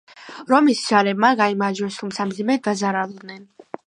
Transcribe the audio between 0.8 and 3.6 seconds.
ჯარებმა გაიმარჯვეს, თუმცა მძიმედ დაზარალდნენ.